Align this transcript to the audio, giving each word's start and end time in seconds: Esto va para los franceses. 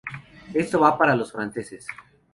Esto 0.55 0.79
va 0.79 0.97
para 0.97 1.15
los 1.15 1.31
franceses. 1.31 1.85